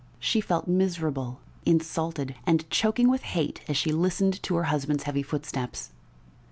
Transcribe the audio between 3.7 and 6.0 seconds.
she listened to her husband's heavy footsteps.